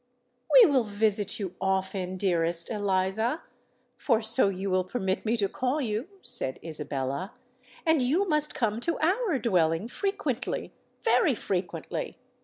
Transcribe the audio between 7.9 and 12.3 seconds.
you must come to our dwelling frequently—very frequently!